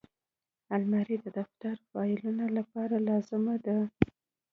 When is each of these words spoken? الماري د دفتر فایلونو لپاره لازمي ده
الماري 0.75 1.15
د 1.21 1.25
دفتر 1.39 1.75
فایلونو 1.89 2.45
لپاره 2.57 2.95
لازمي 3.07 3.57
ده 3.65 3.77